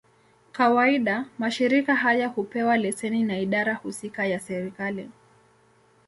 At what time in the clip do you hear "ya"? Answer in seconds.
4.25-4.39